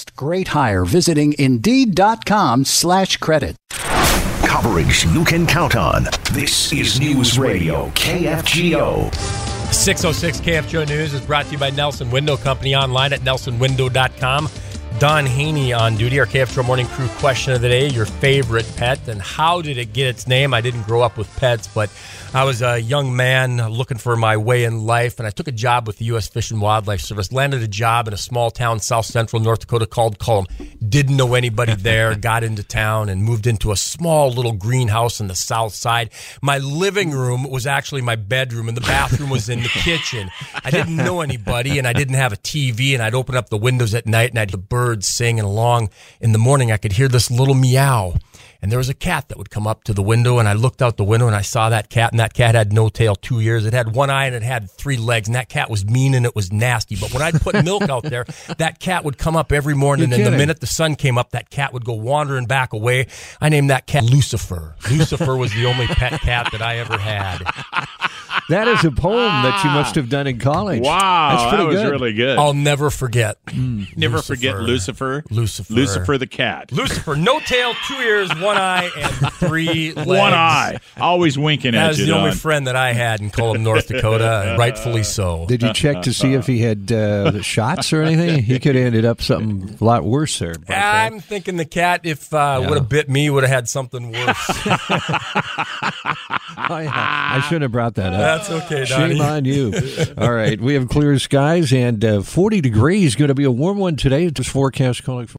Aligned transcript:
next 0.00 0.16
great 0.16 0.48
hire 0.48 0.84
visiting 0.84 1.34
Indeed.com 1.38 2.64
slash 2.64 3.16
credit. 3.18 3.56
Coverage 4.46 5.04
you 5.04 5.24
can 5.24 5.46
count 5.46 5.76
on. 5.76 6.04
This 6.32 6.72
is 6.72 6.98
News 7.00 7.38
Radio 7.38 7.88
KFGO. 7.90 9.14
606 9.72 10.40
KFGO 10.40 10.88
News 10.88 11.14
is 11.14 11.20
brought 11.20 11.46
to 11.46 11.52
you 11.52 11.58
by 11.58 11.70
Nelson 11.70 12.10
Window 12.10 12.36
Company 12.36 12.74
online 12.74 13.12
at 13.12 13.20
nelsonwindow.com. 13.20 14.48
Don 15.00 15.24
Haney 15.24 15.72
on 15.72 15.96
duty, 15.96 16.20
our 16.20 16.26
KFGO 16.26 16.62
Morning 16.62 16.86
Crew 16.88 17.08
question 17.20 17.54
of 17.54 17.62
the 17.62 17.70
day. 17.70 17.88
Your 17.88 18.04
favorite 18.04 18.70
pet 18.76 19.08
and 19.08 19.18
how 19.18 19.62
did 19.62 19.78
it 19.78 19.94
get 19.94 20.08
its 20.08 20.28
name? 20.28 20.52
I 20.52 20.60
didn't 20.60 20.82
grow 20.82 21.00
up 21.00 21.16
with 21.16 21.34
pets, 21.36 21.66
but 21.68 21.90
I 22.34 22.44
was 22.44 22.60
a 22.60 22.78
young 22.78 23.16
man 23.16 23.66
looking 23.70 23.96
for 23.96 24.14
my 24.14 24.36
way 24.36 24.64
in 24.64 24.84
life, 24.84 25.18
and 25.18 25.26
I 25.26 25.30
took 25.30 25.48
a 25.48 25.52
job 25.52 25.86
with 25.86 25.96
the 25.96 26.04
U.S. 26.04 26.28
Fish 26.28 26.50
and 26.50 26.60
Wildlife 26.60 27.00
Service. 27.00 27.32
Landed 27.32 27.62
a 27.62 27.66
job 27.66 28.08
in 28.08 28.14
a 28.14 28.18
small 28.18 28.50
town, 28.50 28.78
south 28.78 29.06
central 29.06 29.40
North 29.40 29.60
Dakota, 29.60 29.86
called 29.86 30.18
Kulm. 30.18 30.44
Didn't 30.90 31.16
know 31.16 31.34
anybody 31.34 31.74
there. 31.90 32.14
got 32.14 32.44
into 32.44 32.62
town 32.62 33.08
and 33.08 33.24
moved 33.24 33.46
into 33.46 33.72
a 33.72 33.76
small 33.76 34.30
little 34.30 34.52
greenhouse 34.52 35.20
on 35.20 35.28
the 35.28 35.34
south 35.34 35.72
side. 35.72 36.10
My 36.42 36.58
living 36.58 37.12
room 37.12 37.48
was 37.48 37.66
actually 37.66 38.02
my 38.02 38.16
bedroom, 38.16 38.68
and 38.68 38.76
the 38.76 38.82
bathroom 38.82 39.30
was 39.30 39.48
in 39.48 39.62
the 39.62 39.68
kitchen. 39.88 40.30
I 40.64 40.70
didn't 40.70 40.96
know 40.96 41.22
anybody, 41.22 41.78
and 41.78 41.86
I 41.86 41.92
didn't 41.92 42.14
have 42.14 42.32
a 42.32 42.36
TV, 42.36 42.92
and 42.92 43.02
I'd 43.02 43.14
open 43.14 43.36
up 43.36 43.48
the 43.48 43.56
windows 43.56 43.94
at 43.94 44.06
night, 44.06 44.30
and 44.30 44.38
I'd 44.38 44.50
the 44.50 44.58
birds 44.58 45.06
singing 45.06 45.44
along. 45.44 45.90
In 46.20 46.32
the 46.32 46.38
morning, 46.38 46.72
I 46.72 46.76
could 46.76 46.92
hear 46.92 47.08
this 47.08 47.30
little 47.30 47.54
meow 47.54 48.14
and 48.62 48.70
there 48.70 48.78
was 48.78 48.88
a 48.88 48.94
cat 48.94 49.28
that 49.28 49.38
would 49.38 49.50
come 49.50 49.66
up 49.66 49.84
to 49.84 49.92
the 49.92 50.02
window 50.02 50.38
and 50.38 50.48
I 50.48 50.52
looked 50.52 50.82
out 50.82 50.96
the 50.96 51.04
window 51.04 51.26
and 51.26 51.36
I 51.36 51.42
saw 51.42 51.70
that 51.70 51.88
cat 51.88 52.12
and 52.12 52.20
that 52.20 52.34
cat 52.34 52.54
had 52.54 52.72
no 52.72 52.88
tail, 52.88 53.14
two 53.14 53.40
ears. 53.40 53.64
It 53.64 53.72
had 53.72 53.94
one 53.94 54.10
eye 54.10 54.26
and 54.26 54.34
it 54.34 54.42
had 54.42 54.70
three 54.70 54.96
legs 54.96 55.28
and 55.28 55.34
that 55.34 55.48
cat 55.48 55.70
was 55.70 55.84
mean 55.84 56.14
and 56.14 56.26
it 56.26 56.36
was 56.36 56.52
nasty. 56.52 56.96
But 56.96 57.12
when 57.12 57.22
I'd 57.22 57.40
put 57.40 57.64
milk 57.64 57.88
out 57.88 58.02
there, 58.02 58.24
that 58.58 58.78
cat 58.80 59.04
would 59.04 59.18
come 59.18 59.36
up 59.36 59.52
every 59.52 59.74
morning 59.74 60.10
You're 60.10 60.18
and 60.18 60.26
the 60.26 60.36
minute 60.36 60.60
the 60.60 60.66
sun 60.66 60.94
came 60.94 61.18
up, 61.18 61.30
that 61.30 61.50
cat 61.50 61.72
would 61.72 61.84
go 61.84 61.94
wandering 61.94 62.46
back 62.46 62.72
away. 62.72 63.06
I 63.40 63.48
named 63.48 63.70
that 63.70 63.86
cat 63.86 64.04
Lucifer. 64.04 64.76
Lucifer 64.90 65.36
was 65.36 65.52
the 65.52 65.66
only 65.66 65.86
pet 65.86 66.20
cat 66.20 66.48
that 66.52 66.62
I 66.62 66.78
ever 66.78 66.98
had. 66.98 67.42
That 68.50 68.68
is 68.68 68.84
a 68.84 68.90
poem 68.90 69.16
that 69.42 69.64
you 69.64 69.70
must 69.70 69.94
have 69.94 70.08
done 70.08 70.26
in 70.26 70.38
college. 70.38 70.82
Wow, 70.82 71.30
That's 71.30 71.48
pretty 71.48 71.64
that 71.64 71.68
was 71.68 71.76
good. 71.82 71.90
really 71.92 72.12
good. 72.12 72.38
I'll 72.38 72.54
never 72.54 72.90
forget. 72.90 73.38
Never 73.96 74.20
forget 74.22 74.60
Lucifer. 74.60 75.24
Lucifer. 75.30 75.72
Lucifer 75.72 76.18
the 76.18 76.26
cat. 76.26 76.70
Lucifer, 76.72 77.16
no 77.16 77.40
tail, 77.40 77.72
two 77.88 77.94
ears, 77.94 78.28
one 78.40 78.56
eye, 78.56 78.90
and 78.96 79.32
three 79.34 79.92
legs. 79.94 80.06
One 80.06 80.32
eye. 80.32 80.78
Always 80.98 81.38
winking 81.38 81.72
That 81.72 81.84
at 81.84 81.88
was 81.88 81.98
you. 82.00 82.06
the 82.06 82.12
only 82.12 82.30
Don. 82.30 82.38
friend 82.38 82.66
that 82.66 82.76
I 82.76 82.92
had 82.92 83.20
in 83.20 83.30
Kulm, 83.30 83.60
North 83.62 83.88
Dakota, 83.88 84.44
and 84.50 84.58
rightfully 84.58 85.02
so. 85.02 85.46
Did 85.46 85.62
you 85.62 85.72
check 85.72 86.02
to 86.02 86.12
see 86.12 86.34
if 86.34 86.46
he 86.46 86.58
had 86.60 86.90
uh, 86.92 87.40
shots 87.42 87.92
or 87.92 88.02
anything? 88.02 88.42
He 88.42 88.58
could 88.58 88.74
have 88.74 88.84
ended 88.84 89.04
up 89.04 89.22
something 89.22 89.76
a 89.80 89.84
lot 89.84 90.04
worse 90.04 90.38
there. 90.38 90.54
Buck. 90.54 90.70
I'm 90.76 91.20
thinking 91.20 91.56
the 91.56 91.64
cat, 91.64 92.00
if 92.04 92.32
uh, 92.34 92.58
would 92.68 92.76
have 92.78 92.88
bit 92.88 93.08
me, 93.08 93.30
would 93.30 93.44
have 93.44 93.50
had 93.52 93.68
something 93.68 94.10
worse. 94.12 94.50
Oh, 96.76 96.78
yeah. 96.78 96.92
I 96.94 97.40
shouldn't 97.40 97.62
have 97.62 97.72
brought 97.72 97.94
that 97.96 98.12
up. 98.12 98.20
That's 98.46 98.50
okay, 98.64 98.84
Donnie. 98.84 99.14
Shame 99.14 99.22
on 99.22 99.44
you. 99.44 99.72
All 100.18 100.32
right, 100.32 100.60
we 100.60 100.74
have 100.74 100.88
clear 100.88 101.18
skies 101.18 101.72
and 101.72 102.04
uh, 102.04 102.22
40 102.22 102.60
degrees. 102.60 103.16
Going 103.16 103.28
to 103.28 103.34
be 103.34 103.44
a 103.44 103.50
warm 103.50 103.78
one 103.78 103.96
today. 103.96 104.28
This 104.28 104.46
forecast 104.48 105.02
calling 105.04 105.26
for. 105.26 105.38